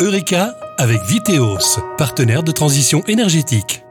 Eureka 0.00 0.54
avec 0.76 1.02
Viteos, 1.02 1.80
partenaire 1.96 2.44
de 2.44 2.52
transition 2.52 3.02
énergétique. 3.08 3.82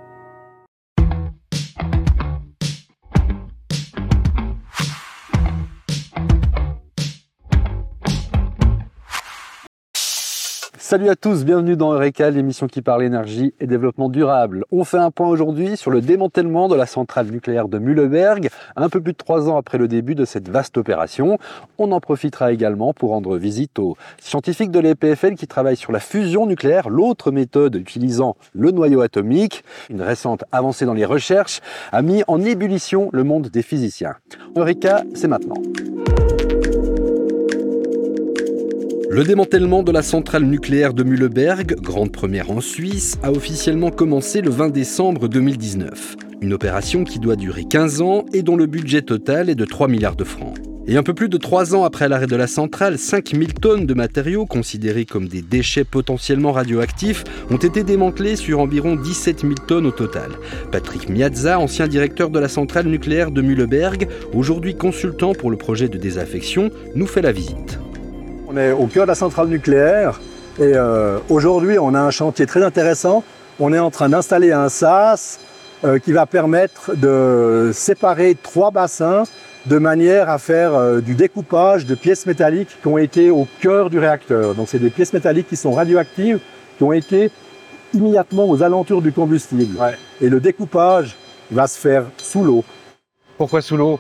Salut 10.90 11.10
à 11.10 11.18
tous, 11.18 11.44
bienvenue 11.44 11.76
dans 11.76 11.92
Eureka, 11.92 12.30
l'émission 12.30 12.68
qui 12.68 12.82
parle 12.82 13.04
énergie 13.04 13.54
et 13.60 13.68
développement 13.68 14.08
durable. 14.08 14.64
On 14.72 14.86
fait 14.86 14.98
un 14.98 15.12
point 15.12 15.28
aujourd'hui 15.28 15.76
sur 15.76 15.92
le 15.92 16.00
démantèlement 16.00 16.70
de 16.70 16.76
la 16.76 16.86
centrale 16.86 17.28
nucléaire 17.28 17.68
de 17.68 17.78
Mühleberg, 17.78 18.48
un 18.78 18.88
peu 18.88 19.02
plus 19.02 19.12
de 19.12 19.18
trois 19.18 19.50
ans 19.50 19.58
après 19.58 19.78
le 19.78 19.90
début 19.90 20.16
de 20.16 20.24
cette 20.24 20.48
vaste 20.48 20.78
opération. 20.78 21.40
On 21.78 21.92
en 21.92 22.00
profitera 22.00 22.54
également 22.54 22.94
pour 22.94 23.10
rendre 23.10 23.36
visite 23.36 23.80
aux 23.80 23.98
scientifiques 24.22 24.72
de 24.72 24.80
l'EPFL 24.80 25.36
qui 25.36 25.46
travaillent 25.46 25.76
sur 25.76 25.92
la 25.92 26.00
fusion 26.00 26.46
nucléaire, 26.46 26.88
l'autre 26.88 27.32
méthode 27.32 27.76
utilisant 27.76 28.38
le 28.54 28.72
noyau 28.72 29.02
atomique. 29.02 29.66
Une 29.90 30.02
récente 30.02 30.46
avancée 30.54 30.86
dans 30.86 30.94
les 30.94 31.04
recherches 31.04 31.60
a 31.92 32.02
mis 32.02 32.24
en 32.30 32.42
ébullition 32.42 33.10
le 33.12 33.26
monde 33.26 33.50
des 33.50 33.62
physiciens. 33.62 34.16
Eureka, 34.56 35.04
c'est 35.16 35.28
maintenant. 35.28 35.62
Le 39.18 39.24
démantèlement 39.24 39.82
de 39.82 39.92
la 39.92 40.04
centrale 40.04 40.44
nucléaire 40.44 40.94
de 40.94 41.02
Mühleberg, 41.02 41.82
grande 41.82 42.12
première 42.12 42.52
en 42.52 42.62
Suisse, 42.62 43.18
a 43.24 43.32
officiellement 43.32 43.90
commencé 43.90 44.42
le 44.42 44.52
20 44.52 44.70
décembre 44.70 45.28
2019. 45.28 46.18
Une 46.42 46.54
opération 46.54 47.04
qui 47.04 47.18
doit 47.18 47.36
durer 47.36 47.64
15 47.64 48.02
ans 48.02 48.26
et 48.32 48.44
dont 48.44 48.56
le 48.56 48.68
budget 48.68 49.02
total 49.02 49.50
est 49.50 49.56
de 49.56 49.66
3 49.66 49.88
milliards 49.88 50.16
de 50.16 50.24
francs. 50.24 50.54
Et 50.86 50.98
un 50.98 51.02
peu 51.02 51.16
plus 51.16 51.30
de 51.30 51.38
3 51.38 51.74
ans 51.74 51.84
après 51.84 52.08
l'arrêt 52.08 52.28
de 52.28 52.36
la 52.36 52.46
centrale, 52.46 53.00
5000 53.00 53.56
tonnes 53.56 53.88
de 53.88 53.94
matériaux 53.96 54.46
considérés 54.46 55.06
comme 55.06 55.28
des 55.28 55.42
déchets 55.42 55.84
potentiellement 55.84 56.52
radioactifs 56.52 57.24
ont 57.50 57.58
été 57.58 57.82
démantelés 57.82 58.36
sur 58.36 58.60
environ 58.60 58.96
17 58.96 59.42
000 59.42 59.54
tonnes 59.68 59.88
au 59.88 59.92
total. 59.92 60.30
Patrick 60.72 61.10
Miazza, 61.10 61.58
ancien 61.58 61.88
directeur 61.88 62.30
de 62.30 62.38
la 62.38 62.50
centrale 62.50 62.86
nucléaire 62.86 63.32
de 63.32 63.42
Mühleberg, 63.42 64.10
aujourd'hui 64.36 64.76
consultant 64.76 65.34
pour 65.34 65.50
le 65.50 65.58
projet 65.58 65.90
de 65.90 65.98
désaffection, 65.98 66.70
nous 66.94 67.08
fait 67.08 67.24
la 67.24 67.32
visite. 67.32 67.80
On 68.50 68.56
est 68.56 68.72
au 68.72 68.88
cœur 68.88 69.04
de 69.04 69.10
la 69.10 69.16
centrale 69.16 69.50
nucléaire 69.50 70.22
et 70.58 70.72
euh, 70.74 71.20
aujourd'hui 71.28 71.78
on 71.80 71.94
a 71.94 72.00
un 72.00 72.12
chantier 72.12 72.46
très 72.46 72.64
intéressant. 72.64 73.26
On 73.60 73.74
est 73.74 73.80
en 73.80 73.92
train 73.92 74.08
d'installer 74.08 74.54
un 74.54 74.70
SAS 74.70 75.42
euh, 75.84 76.00
qui 76.00 76.14
va 76.14 76.26
permettre 76.26 76.96
de 76.96 77.72
séparer 77.74 78.38
trois 78.42 78.72
bassins 78.72 79.24
de 79.66 79.78
manière 79.78 80.30
à 80.30 80.38
faire 80.38 80.76
euh, 80.76 81.02
du 81.02 81.14
découpage 81.14 81.86
de 81.86 81.94
pièces 81.94 82.26
métalliques 82.26 82.78
qui 82.82 82.88
ont 82.88 82.98
été 82.98 83.30
au 83.30 83.50
cœur 83.60 83.90
du 83.90 84.00
réacteur. 84.00 84.56
Donc 84.56 84.70
c'est 84.70 84.80
des 84.80 84.92
pièces 84.92 85.12
métalliques 85.12 85.50
qui 85.50 85.58
sont 85.58 85.74
radioactives, 85.74 86.40
qui 86.78 86.84
ont 86.84 86.94
été 86.94 87.32
immédiatement 87.94 88.50
aux 88.50 88.64
alentours 88.64 89.02
du 89.02 89.12
combustible. 89.12 89.78
Et 90.22 90.30
le 90.30 90.40
découpage 90.40 91.18
va 91.52 91.68
se 91.68 91.78
faire 91.78 92.06
sous 92.16 92.46
l'eau. 92.46 92.64
Pourquoi 93.38 93.62
sous 93.62 93.76
l'eau? 93.76 94.00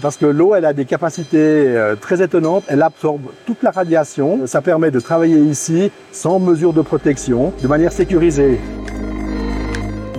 Parce 0.00 0.16
que 0.16 0.26
l'eau, 0.26 0.54
elle 0.54 0.64
a 0.64 0.72
des 0.72 0.84
capacités 0.84 1.38
euh, 1.38 1.94
très 1.94 2.22
étonnantes. 2.22 2.64
Elle 2.68 2.82
absorbe 2.82 3.22
toute 3.46 3.62
la 3.62 3.70
radiation. 3.70 4.46
Ça 4.46 4.62
permet 4.62 4.90
de 4.90 5.00
travailler 5.00 5.38
ici 5.38 5.90
sans 6.12 6.38
mesure 6.38 6.72
de 6.72 6.82
protection, 6.82 7.52
de 7.62 7.68
manière 7.68 7.92
sécurisée. 7.92 8.58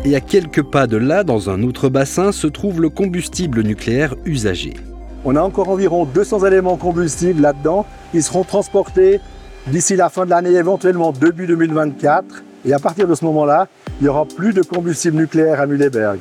Et 0.06 0.16
à 0.16 0.22
quelques 0.22 0.62
pas 0.62 0.86
de 0.86 0.98
là, 0.98 1.24
dans 1.24 1.50
un 1.50 1.64
autre 1.64 1.90
bassin, 1.90 2.32
se 2.32 2.46
trouve 2.46 2.80
le 2.80 2.90
combustible 2.90 3.64
nucléaire 3.64 4.14
usagé. 4.26 4.76
On 5.24 5.36
a 5.36 5.42
encore 5.42 5.70
environ 5.70 6.06
200 6.06 6.46
éléments 6.46 6.78
combustibles 6.78 7.42
là-dedans. 7.42 7.88
Ils 8.14 8.22
seront 8.22 8.44
transportés 8.44 9.20
d'ici 9.66 9.96
la 9.96 10.10
fin 10.10 10.26
de 10.26 10.30
l'année, 10.30 10.54
éventuellement 10.54 11.12
début 11.12 11.48
2024. 11.48 12.44
Et 12.66 12.74
à 12.74 12.80
partir 12.80 13.08
de 13.08 13.16
ce 13.16 13.26
moment-là, 13.26 13.68
il 14.00 14.04
n'y 14.04 14.10
aura 14.10 14.26
plus 14.26 14.54
de 14.54 14.62
combustible 14.62 15.18
nucléaire 15.18 15.60
à 15.60 15.66
Mühleberg. 15.66 16.20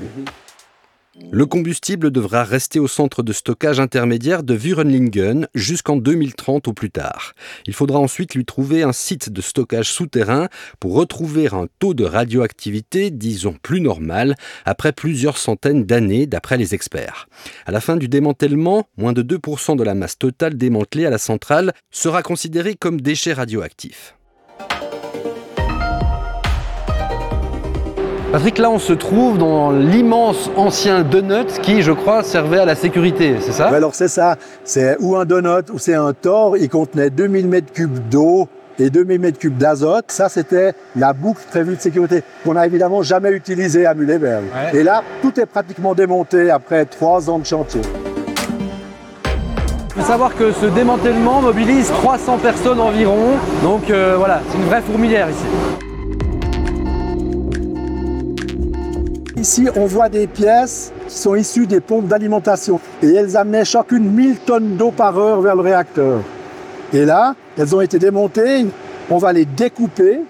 Le 1.30 1.46
combustible 1.46 2.10
devra 2.10 2.42
rester 2.42 2.80
au 2.80 2.88
centre 2.88 3.22
de 3.22 3.32
stockage 3.32 3.78
intermédiaire 3.78 4.42
de 4.42 4.54
Wurenlingen 4.54 5.46
jusqu'en 5.54 5.96
2030 5.96 6.68
au 6.68 6.72
plus 6.72 6.90
tard. 6.90 7.34
Il 7.66 7.72
faudra 7.72 7.98
ensuite 7.98 8.34
lui 8.34 8.44
trouver 8.44 8.82
un 8.82 8.92
site 8.92 9.30
de 9.30 9.40
stockage 9.40 9.92
souterrain 9.92 10.48
pour 10.80 10.94
retrouver 10.94 11.46
un 11.52 11.66
taux 11.78 11.94
de 11.94 12.04
radioactivité, 12.04 13.10
disons 13.10 13.54
plus 13.62 13.80
normal, 13.80 14.34
après 14.64 14.92
plusieurs 14.92 15.38
centaines 15.38 15.84
d'années 15.84 16.26
d'après 16.26 16.56
les 16.56 16.74
experts. 16.74 17.28
À 17.66 17.70
la 17.70 17.80
fin 17.80 17.96
du 17.96 18.08
démantèlement, 18.08 18.88
moins 18.96 19.12
de 19.12 19.22
2% 19.22 19.76
de 19.76 19.84
la 19.84 19.94
masse 19.94 20.18
totale 20.18 20.56
démantelée 20.56 21.06
à 21.06 21.10
la 21.10 21.18
centrale 21.18 21.72
sera 21.90 22.22
considérée 22.22 22.74
comme 22.74 23.00
déchet 23.00 23.32
radioactif. 23.32 24.16
Patrick, 28.34 28.58
là 28.58 28.68
on 28.68 28.80
se 28.80 28.92
trouve 28.92 29.38
dans 29.38 29.70
l'immense 29.70 30.50
ancien 30.56 31.04
donut 31.04 31.46
qui, 31.62 31.82
je 31.82 31.92
crois, 31.92 32.24
servait 32.24 32.58
à 32.58 32.64
la 32.64 32.74
sécurité, 32.74 33.36
c'est 33.38 33.52
ça? 33.52 33.68
Alors 33.68 33.94
c'est 33.94 34.08
ça, 34.08 34.34
c'est 34.64 34.96
ou 34.98 35.14
un 35.14 35.24
donut 35.24 35.70
ou 35.72 35.78
c'est 35.78 35.94
un 35.94 36.12
tor, 36.12 36.56
il 36.56 36.68
contenait 36.68 37.10
2000 37.10 37.48
m3 37.48 37.86
d'eau 38.10 38.48
et 38.80 38.90
2000 38.90 39.20
m3 39.20 39.56
d'azote. 39.56 40.06
Ça, 40.08 40.28
c'était 40.28 40.72
la 40.96 41.12
boucle 41.12 41.42
prévue 41.48 41.76
de 41.76 41.80
sécurité 41.80 42.24
qu'on 42.44 42.54
n'a 42.54 42.66
évidemment 42.66 43.02
jamais 43.02 43.30
utilisée 43.30 43.86
à 43.86 43.94
Mühleberg. 43.94 44.42
Et 44.72 44.82
là, 44.82 45.04
tout 45.22 45.38
est 45.38 45.46
pratiquement 45.46 45.94
démonté 45.94 46.50
après 46.50 46.86
trois 46.86 47.30
ans 47.30 47.38
de 47.38 47.46
chantier. 47.46 47.82
Il 49.26 50.02
faut 50.02 50.08
savoir 50.08 50.34
que 50.34 50.50
ce 50.50 50.66
démantèlement 50.66 51.40
mobilise 51.40 51.86
300 51.86 52.38
personnes 52.38 52.80
environ. 52.80 53.36
Donc 53.62 53.90
euh, 53.90 54.16
voilà, 54.18 54.40
c'est 54.50 54.58
une 54.58 54.64
vraie 54.64 54.82
fourmilière 54.82 55.30
ici. 55.30 55.83
Ici, 59.44 59.68
on 59.76 59.84
voit 59.84 60.08
des 60.08 60.26
pièces 60.26 60.90
qui 61.06 61.14
sont 61.14 61.34
issues 61.34 61.66
des 61.66 61.80
pompes 61.80 62.06
d'alimentation 62.08 62.80
et 63.02 63.12
elles 63.12 63.36
amenaient 63.36 63.66
chacune 63.66 64.10
1000 64.10 64.38
tonnes 64.38 64.76
d'eau 64.78 64.90
par 64.90 65.18
heure 65.18 65.42
vers 65.42 65.54
le 65.54 65.60
réacteur. 65.60 66.20
Et 66.94 67.04
là, 67.04 67.34
elles 67.58 67.76
ont 67.76 67.82
été 67.82 67.98
démontées, 67.98 68.64
on 69.10 69.18
va 69.18 69.34
les 69.34 69.44
découper 69.44 70.20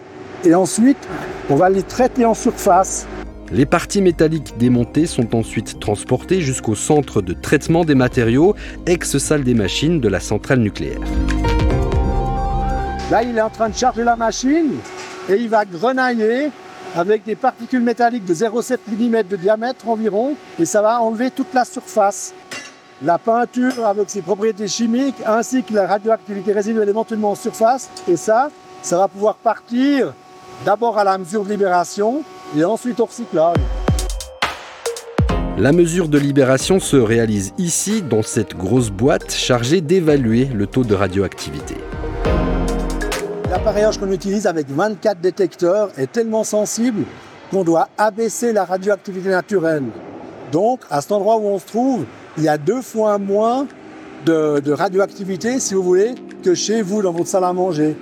et 0.44 0.52
ensuite, 0.56 0.98
on 1.48 1.54
va 1.54 1.70
les 1.70 1.84
traiter 1.84 2.24
en 2.24 2.34
surface. 2.34 3.06
Les 3.52 3.66
parties 3.66 4.02
métalliques 4.02 4.58
démontées 4.58 5.06
sont 5.06 5.36
ensuite 5.36 5.78
transportées 5.78 6.40
jusqu'au 6.40 6.74
centre 6.74 7.22
de 7.22 7.34
traitement 7.34 7.84
des 7.84 7.94
matériaux, 7.94 8.56
ex-salle 8.84 9.44
des 9.44 9.54
machines 9.54 10.00
de 10.00 10.08
la 10.08 10.18
centrale 10.18 10.58
nucléaire. 10.58 10.98
Là, 13.12 13.22
il 13.22 13.38
est 13.38 13.42
en 13.42 13.50
train 13.50 13.68
de 13.68 13.76
charger 13.76 14.02
la 14.02 14.16
machine 14.16 14.72
et 15.28 15.36
il 15.36 15.48
va 15.48 15.64
grenailler 15.64 16.50
avec 16.94 17.24
des 17.24 17.34
particules 17.34 17.82
métalliques 17.82 18.24
de 18.24 18.34
0,7 18.34 18.78
mm 18.88 19.22
de 19.24 19.36
diamètre 19.36 19.88
environ, 19.88 20.36
et 20.58 20.64
ça 20.64 20.80
va 20.80 21.00
enlever 21.00 21.30
toute 21.30 21.52
la 21.52 21.64
surface. 21.64 22.32
La 23.02 23.18
peinture 23.18 23.84
avec 23.84 24.08
ses 24.08 24.22
propriétés 24.22 24.68
chimiques, 24.68 25.16
ainsi 25.26 25.62
que 25.62 25.74
la 25.74 25.86
radioactivité 25.86 26.52
résiduelle 26.52 26.88
éventuellement 26.88 27.32
en 27.32 27.34
surface, 27.34 27.90
et 28.08 28.16
ça, 28.16 28.50
ça 28.82 28.98
va 28.98 29.08
pouvoir 29.08 29.34
partir 29.36 30.14
d'abord 30.64 30.98
à 30.98 31.04
la 31.04 31.18
mesure 31.18 31.44
de 31.44 31.50
libération, 31.50 32.22
et 32.56 32.64
ensuite 32.64 33.00
au 33.00 33.06
recyclage. 33.06 33.56
La 35.58 35.72
mesure 35.72 36.08
de 36.08 36.18
libération 36.18 36.80
se 36.80 36.96
réalise 36.96 37.52
ici, 37.58 38.02
dans 38.02 38.22
cette 38.22 38.56
grosse 38.56 38.90
boîte 38.90 39.32
chargée 39.32 39.80
d'évaluer 39.80 40.46
le 40.46 40.66
taux 40.66 40.84
de 40.84 40.94
radioactivité. 40.94 41.76
L'appareillage 43.54 43.98
qu'on 43.98 44.10
utilise 44.10 44.48
avec 44.48 44.68
24 44.68 45.20
détecteurs 45.20 45.92
est 45.96 46.10
tellement 46.10 46.42
sensible 46.42 47.04
qu'on 47.52 47.62
doit 47.62 47.88
abaisser 47.96 48.52
la 48.52 48.64
radioactivité 48.64 49.28
naturelle. 49.28 49.84
Donc, 50.50 50.80
à 50.90 51.00
cet 51.00 51.12
endroit 51.12 51.36
où 51.36 51.46
on 51.46 51.60
se 51.60 51.66
trouve, 51.66 52.04
il 52.36 52.42
y 52.42 52.48
a 52.48 52.58
deux 52.58 52.82
fois 52.82 53.16
moins 53.18 53.68
de, 54.26 54.58
de 54.58 54.72
radioactivité, 54.72 55.60
si 55.60 55.74
vous 55.74 55.84
voulez, 55.84 56.16
que 56.42 56.56
chez 56.56 56.82
vous 56.82 57.00
dans 57.00 57.12
votre 57.12 57.28
salle 57.28 57.44
à 57.44 57.52
manger. 57.52 57.94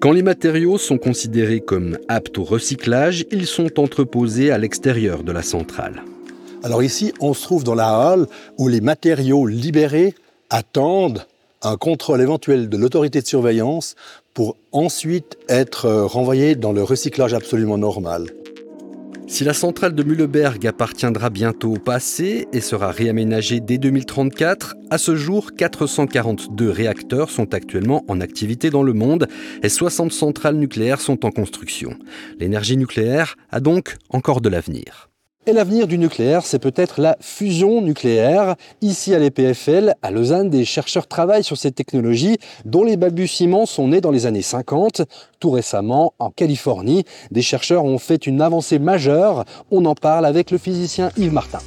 Quand 0.00 0.10
les 0.10 0.24
matériaux 0.24 0.78
sont 0.78 0.98
considérés 0.98 1.60
comme 1.60 1.96
aptes 2.08 2.36
au 2.38 2.42
recyclage, 2.42 3.24
ils 3.30 3.46
sont 3.46 3.78
entreposés 3.78 4.50
à 4.50 4.58
l'extérieur 4.58 5.22
de 5.22 5.30
la 5.30 5.42
centrale. 5.42 6.02
Alors 6.64 6.82
ici, 6.82 7.14
on 7.20 7.34
se 7.34 7.42
trouve 7.44 7.62
dans 7.62 7.76
la 7.76 7.86
halle 7.86 8.26
où 8.58 8.66
les 8.66 8.80
matériaux 8.80 9.46
libérés 9.46 10.16
attendent 10.50 11.24
un 11.62 11.76
contrôle 11.76 12.20
éventuel 12.20 12.68
de 12.68 12.76
l'autorité 12.76 13.20
de 13.20 13.26
surveillance 13.26 13.94
pour 14.34 14.56
ensuite 14.72 15.38
être 15.48 15.86
euh, 15.86 16.06
renvoyé 16.06 16.54
dans 16.54 16.72
le 16.72 16.82
recyclage 16.82 17.34
absolument 17.34 17.78
normal. 17.78 18.30
Si 19.28 19.44
la 19.44 19.54
centrale 19.54 19.94
de 19.94 20.02
Mühleberg 20.02 20.66
appartiendra 20.66 21.30
bientôt 21.30 21.74
au 21.74 21.78
passé 21.78 22.48
et 22.52 22.60
sera 22.60 22.90
réaménagée 22.90 23.60
dès 23.60 23.78
2034, 23.78 24.74
à 24.90 24.98
ce 24.98 25.16
jour, 25.16 25.52
442 25.56 26.68
réacteurs 26.68 27.30
sont 27.30 27.54
actuellement 27.54 28.04
en 28.08 28.20
activité 28.20 28.68
dans 28.68 28.82
le 28.82 28.92
monde 28.92 29.28
et 29.62 29.70
60 29.70 30.12
centrales 30.12 30.56
nucléaires 30.56 31.00
sont 31.00 31.24
en 31.24 31.30
construction. 31.30 31.96
L'énergie 32.38 32.76
nucléaire 32.76 33.36
a 33.50 33.60
donc 33.60 33.96
encore 34.10 34.42
de 34.42 34.50
l'avenir. 34.50 35.11
Et 35.44 35.52
l'avenir 35.52 35.88
du 35.88 35.98
nucléaire, 35.98 36.46
c'est 36.46 36.60
peut-être 36.60 37.00
la 37.00 37.16
fusion 37.20 37.82
nucléaire. 37.82 38.54
Ici 38.80 39.12
à 39.12 39.18
l'EPFL, 39.18 39.94
à 40.00 40.12
Lausanne, 40.12 40.50
des 40.50 40.64
chercheurs 40.64 41.08
travaillent 41.08 41.42
sur 41.42 41.56
cette 41.56 41.74
technologie 41.74 42.38
dont 42.64 42.84
les 42.84 42.96
balbutiements 42.96 43.66
sont 43.66 43.88
nés 43.88 44.00
dans 44.00 44.12
les 44.12 44.26
années 44.26 44.40
50. 44.40 45.02
Tout 45.40 45.50
récemment, 45.50 46.14
en 46.20 46.30
Californie, 46.30 47.04
des 47.32 47.42
chercheurs 47.42 47.84
ont 47.84 47.98
fait 47.98 48.28
une 48.28 48.40
avancée 48.40 48.78
majeure. 48.78 49.44
On 49.72 49.84
en 49.84 49.96
parle 49.96 50.26
avec 50.26 50.52
le 50.52 50.58
physicien 50.58 51.10
Yves 51.16 51.32
Martin. 51.32 51.58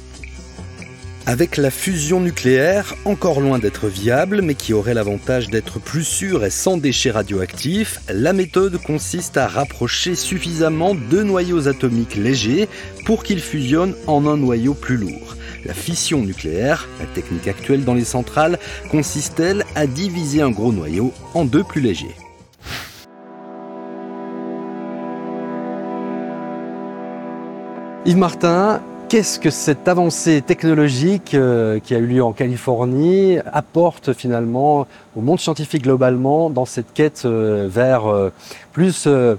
Avec 1.28 1.56
la 1.56 1.72
fusion 1.72 2.20
nucléaire, 2.20 2.94
encore 3.04 3.40
loin 3.40 3.58
d'être 3.58 3.88
viable, 3.88 4.42
mais 4.42 4.54
qui 4.54 4.72
aurait 4.72 4.94
l'avantage 4.94 5.48
d'être 5.48 5.80
plus 5.80 6.04
sûre 6.04 6.44
et 6.44 6.50
sans 6.50 6.76
déchets 6.76 7.10
radioactifs, 7.10 7.98
la 8.08 8.32
méthode 8.32 8.80
consiste 8.80 9.36
à 9.36 9.48
rapprocher 9.48 10.14
suffisamment 10.14 10.94
deux 10.94 11.24
noyaux 11.24 11.66
atomiques 11.66 12.14
légers 12.14 12.68
pour 13.06 13.24
qu'ils 13.24 13.40
fusionnent 13.40 13.96
en 14.06 14.24
un 14.28 14.36
noyau 14.36 14.72
plus 14.72 14.96
lourd. 14.96 15.36
La 15.64 15.74
fission 15.74 16.22
nucléaire, 16.22 16.86
la 17.00 17.06
technique 17.06 17.48
actuelle 17.48 17.82
dans 17.82 17.94
les 17.94 18.04
centrales, 18.04 18.60
consiste-t-elle 18.92 19.64
à 19.74 19.88
diviser 19.88 20.42
un 20.42 20.50
gros 20.50 20.70
noyau 20.70 21.12
en 21.34 21.44
deux 21.44 21.64
plus 21.64 21.80
légers 21.80 22.14
Yves 28.04 28.16
Martin, 28.16 28.80
Qu'est-ce 29.08 29.38
que 29.38 29.50
cette 29.50 29.86
avancée 29.86 30.42
technologique 30.42 31.34
euh, 31.34 31.78
qui 31.78 31.94
a 31.94 31.98
eu 31.98 32.06
lieu 32.06 32.24
en 32.24 32.32
Californie 32.32 33.38
apporte 33.52 34.12
finalement 34.12 34.88
au 35.14 35.20
monde 35.20 35.38
scientifique 35.38 35.84
globalement 35.84 36.50
dans 36.50 36.64
cette 36.64 36.92
quête 36.92 37.22
euh, 37.24 37.68
vers 37.70 38.06
euh, 38.06 38.32
plus 38.72 39.06
de 39.06 39.38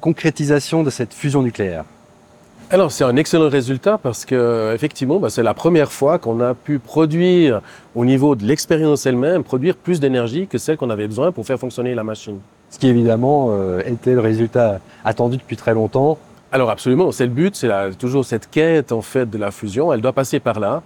concrétisation 0.00 0.84
de 0.84 0.90
cette 0.90 1.14
fusion 1.14 1.42
nucléaire? 1.42 1.84
Alors 2.70 2.92
c'est 2.92 3.02
un 3.02 3.16
excellent 3.16 3.48
résultat 3.48 3.98
parce 3.98 4.24
que 4.24 4.72
effectivement 4.72 5.18
bah, 5.18 5.30
c'est 5.30 5.42
la 5.42 5.54
première 5.54 5.90
fois 5.90 6.20
qu'on 6.20 6.40
a 6.40 6.54
pu 6.54 6.78
produire 6.78 7.60
au 7.96 8.04
niveau 8.04 8.36
de 8.36 8.44
l'expérience 8.44 9.04
elle-même 9.04 9.42
produire 9.42 9.74
plus 9.74 9.98
d'énergie 9.98 10.46
que 10.46 10.58
celle 10.58 10.76
qu'on 10.76 10.90
avait 10.90 11.08
besoin 11.08 11.32
pour 11.32 11.44
faire 11.44 11.58
fonctionner 11.58 11.96
la 11.96 12.04
machine. 12.04 12.38
Ce 12.70 12.78
qui 12.78 12.86
évidemment 12.86 13.50
était 13.80 14.14
le 14.14 14.20
résultat 14.20 14.78
attendu 15.04 15.38
depuis 15.38 15.56
très 15.56 15.74
longtemps 15.74 16.18
alors 16.52 16.70
absolument, 16.70 17.12
c'est 17.12 17.24
le 17.24 17.32
but, 17.32 17.56
c'est 17.56 17.98
toujours 17.98 18.26
cette 18.26 18.50
quête 18.50 18.92
en 18.92 19.00
fait 19.00 19.28
de 19.28 19.38
la 19.38 19.50
fusion, 19.50 19.90
elle 19.90 20.02
doit 20.02 20.12
passer 20.12 20.38
par 20.38 20.60
là. 20.60 20.82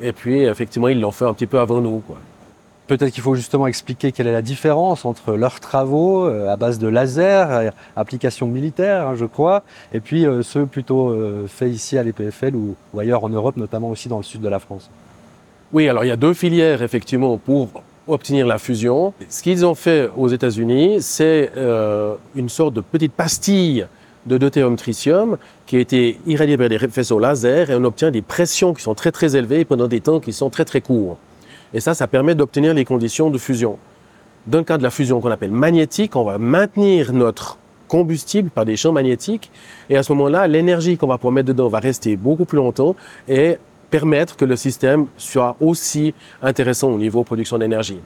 Et 0.00 0.12
puis 0.12 0.42
effectivement, 0.42 0.88
ils 0.88 1.00
l'ont 1.00 1.10
fait 1.10 1.24
un 1.24 1.32
petit 1.32 1.46
peu 1.46 1.58
avant 1.58 1.80
nous. 1.80 2.02
Peut-être 2.86 3.12
qu'il 3.12 3.22
faut 3.22 3.34
justement 3.34 3.66
expliquer 3.66 4.12
quelle 4.12 4.28
est 4.28 4.32
la 4.32 4.42
différence 4.42 5.04
entre 5.04 5.32
leurs 5.32 5.58
travaux 5.58 6.26
euh, 6.26 6.52
à 6.52 6.56
base 6.56 6.78
de 6.78 6.86
laser, 6.86 7.50
euh, 7.50 7.70
application 7.96 8.46
militaire, 8.46 9.08
hein, 9.08 9.14
je 9.16 9.24
crois, 9.24 9.64
et 9.92 9.98
puis 9.98 10.24
euh, 10.24 10.42
ceux 10.42 10.66
plutôt 10.66 11.16
faits 11.48 11.72
ici 11.72 11.98
à 11.98 12.04
l'EPFL 12.04 12.54
ou, 12.54 12.76
ailleurs 12.98 13.24
en 13.24 13.28
Europe, 13.28 13.56
notamment 13.56 13.90
aussi 13.90 14.08
dans 14.08 14.18
le 14.18 14.22
sud 14.22 14.40
de 14.40 14.48
la 14.48 14.60
France. 14.60 14.90
Oui, 15.72 15.88
alors 15.88 16.04
il 16.04 16.08
y 16.08 16.12
a 16.12 16.16
deux 16.16 16.34
filières 16.34 16.82
effectivement 16.82 17.38
pour 17.38 17.82
obtenir 18.06 18.46
la 18.46 18.58
fusion. 18.58 19.14
Ce 19.28 19.42
qu'ils 19.42 19.66
ont 19.66 19.74
fait 19.74 20.08
aux 20.16 20.28
États-Unis, 20.28 20.98
c'est 21.00 21.50
une 22.36 22.48
sorte 22.48 22.74
de 22.74 22.80
petite 22.80 23.12
pastille 23.12 23.86
de 24.26 24.38
deutérium 24.38 24.76
tritium 24.76 25.38
qui 25.66 25.76
a 25.76 25.80
été 25.80 26.18
irradié 26.26 26.56
par 26.56 26.68
des 26.68 26.78
faisceaux 26.78 27.18
laser 27.18 27.70
et 27.70 27.74
on 27.74 27.84
obtient 27.84 28.10
des 28.10 28.22
pressions 28.22 28.74
qui 28.74 28.82
sont 28.82 28.94
très 28.94 29.12
très 29.12 29.36
élevées 29.36 29.64
pendant 29.64 29.88
des 29.88 30.00
temps 30.00 30.20
qui 30.20 30.32
sont 30.32 30.50
très 30.50 30.64
très 30.64 30.80
courts. 30.80 31.18
Et 31.72 31.80
ça, 31.80 31.94
ça 31.94 32.06
permet 32.06 32.34
d'obtenir 32.34 32.74
les 32.74 32.84
conditions 32.84 33.30
de 33.30 33.38
fusion. 33.38 33.78
Dans 34.46 34.58
le 34.58 34.64
cas 34.64 34.78
de 34.78 34.82
la 34.82 34.90
fusion 34.90 35.20
qu'on 35.20 35.30
appelle 35.30 35.50
magnétique, 35.50 36.16
on 36.16 36.24
va 36.24 36.38
maintenir 36.38 37.12
notre 37.12 37.58
combustible 37.88 38.50
par 38.50 38.64
des 38.64 38.76
champs 38.76 38.92
magnétiques 38.92 39.50
et 39.88 39.96
à 39.96 40.02
ce 40.02 40.12
moment-là, 40.12 40.46
l'énergie 40.48 40.96
qu'on 40.96 41.06
va 41.06 41.18
pouvoir 41.18 41.32
mettre 41.32 41.48
dedans 41.48 41.68
va 41.68 41.78
rester 41.78 42.16
beaucoup 42.16 42.44
plus 42.44 42.56
longtemps 42.56 42.96
et 43.28 43.58
permettre 43.90 44.36
que 44.36 44.44
le 44.44 44.56
système 44.56 45.06
soit 45.16 45.56
aussi 45.60 46.14
intéressant 46.42 46.88
au 46.90 46.98
niveau 46.98 47.22
production 47.22 47.58
d'énergie. 47.58 48.00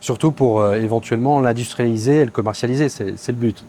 Surtout 0.00 0.32
pour 0.32 0.60
euh, 0.60 0.74
éventuellement 0.74 1.40
l'industrialiser 1.40 2.16
et 2.16 2.24
le 2.24 2.32
commercialiser, 2.32 2.88
c'est 2.88 3.28
le 3.28 3.32
but. 3.32 3.64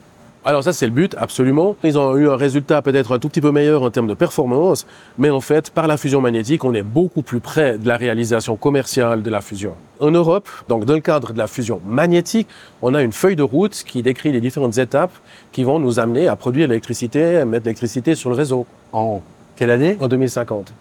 Alors 0.45 0.62
ça, 0.62 0.74
c'est 0.74 0.86
le 0.86 0.92
but, 0.92 1.16
absolument. 1.18 1.78
Ils 1.86 1.98
ont 1.98 2.18
eu 2.18 2.28
un 2.30 2.36
résultat 2.36 2.81
peut-être 2.81 3.16
un 3.16 3.19
tout 3.19 3.30
petit 3.30 3.40
peu 3.40 3.51
meilleur 3.51 3.81
en 3.81 3.90
termes 3.92 4.07
de 4.07 4.13
performance, 4.13 4.86
mais 5.18 5.30
en 5.30 5.40
fait, 5.40 5.69
par 5.69 5.88
la 5.88 5.95
fusion 5.95 6.19
magnétique, 6.19 6.66
on 6.66 6.74
est 6.74 6.84
beaucoup 6.84 7.22
plus 7.22 7.40
près 7.40 7.78
de 7.78 7.88
la 7.88 7.95
réalisation 7.95 8.57
commerciale 8.57 9.24
de 9.24 9.30
la 9.30 9.40
fusion. 9.40 9.74
En 10.01 10.12
Europe, 10.12 10.50
donc 10.68 10.84
dans 10.84 10.95
le 10.95 11.00
cadre 11.00 11.31
de 11.31 11.38
la 11.38 11.48
fusion 11.48 11.80
magnétique, 11.86 12.50
on 12.81 12.94
a 12.94 13.01
une 13.01 13.13
feuille 13.13 13.38
de 13.38 13.44
route 13.44 13.86
qui 13.88 14.04
décrit 14.04 14.34
les 14.34 14.42
différentes 14.42 14.78
étapes 14.78 15.13
qui 15.54 15.63
vont 15.63 15.80
nous 15.80 16.00
amener 16.00 16.28
à 16.28 16.36
produire 16.36 16.68
l'électricité, 16.68 17.45
mettre 17.45 17.66
l'électricité 17.66 18.13
sur 18.13 18.30
le 18.30 18.36
réseau. 18.36 18.66
En 18.92 19.22
quelle 19.56 19.72
année? 19.72 19.98
En 20.01 20.10
2050. 20.10 20.74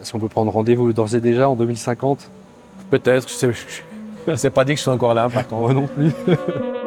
Est-ce 0.00 0.12
qu'on 0.12 0.18
peut 0.18 0.28
prendre 0.28 0.50
rendez-vous 0.50 0.94
d'ores 0.94 1.14
et 1.14 1.20
déjà 1.20 1.50
en 1.50 1.56
2050 1.56 2.30
Peut-être, 2.90 3.28
je 3.28 4.30
ne 4.30 4.36
sais 4.36 4.50
pas 4.50 4.64
dit 4.64 4.72
que 4.72 4.78
je 4.78 4.82
suis 4.82 4.90
encore 4.90 5.12
là, 5.12 5.28
par 5.28 5.46
contre. 5.46 5.74
non 5.74 5.86
plus. 5.86 6.10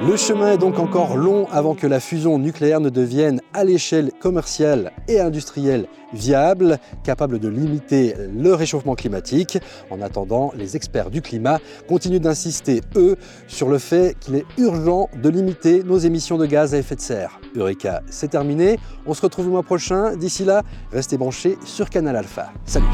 Le 0.00 0.16
chemin 0.16 0.52
est 0.52 0.58
donc 0.58 0.78
encore 0.78 1.16
long 1.16 1.48
avant 1.50 1.74
que 1.74 1.86
la 1.88 1.98
fusion 1.98 2.38
nucléaire 2.38 2.80
ne 2.80 2.88
devienne 2.88 3.40
à 3.52 3.64
l'échelle 3.64 4.12
commerciale 4.20 4.92
et 5.08 5.18
industrielle 5.18 5.88
viable, 6.12 6.78
capable 7.02 7.40
de 7.40 7.48
limiter 7.48 8.14
le 8.32 8.54
réchauffement 8.54 8.94
climatique. 8.94 9.58
En 9.90 10.00
attendant, 10.00 10.52
les 10.56 10.76
experts 10.76 11.10
du 11.10 11.20
climat 11.20 11.58
continuent 11.88 12.20
d'insister, 12.20 12.80
eux, 12.94 13.16
sur 13.48 13.68
le 13.68 13.78
fait 13.78 14.16
qu'il 14.20 14.36
est 14.36 14.46
urgent 14.56 15.10
de 15.20 15.28
limiter 15.28 15.82
nos 15.82 15.98
émissions 15.98 16.38
de 16.38 16.46
gaz 16.46 16.74
à 16.74 16.78
effet 16.78 16.94
de 16.94 17.00
serre. 17.00 17.40
Eureka, 17.56 18.02
c'est 18.08 18.28
terminé. 18.28 18.78
On 19.04 19.14
se 19.14 19.22
retrouve 19.22 19.46
le 19.46 19.50
mois 19.50 19.64
prochain. 19.64 20.16
D'ici 20.16 20.44
là, 20.44 20.62
restez 20.92 21.18
branchés 21.18 21.58
sur 21.64 21.90
Canal 21.90 22.14
Alpha. 22.14 22.52
Salut 22.64 22.86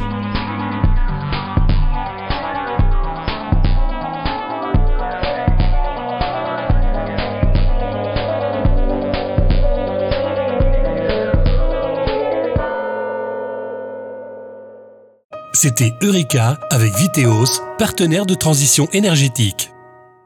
C'était 15.65 15.95
Eureka 16.03 16.59
avec 16.71 16.95
Viteos, 16.99 17.47
partenaire 17.79 18.27
de 18.27 18.35
transition 18.35 18.87
énergétique. 18.93 19.74